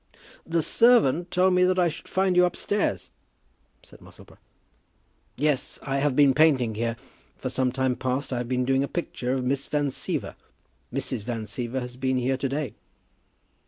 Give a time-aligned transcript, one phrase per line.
[0.47, 3.11] "The servant told me that I should find you upstairs,"
[3.83, 4.39] said Musselboro.
[5.37, 6.95] "Yes; I have been painting here.
[7.37, 10.33] For some time past I have been doing a picture of Miss Van Siever.
[10.91, 11.19] Mrs.
[11.21, 12.73] Van Siever has been here to day."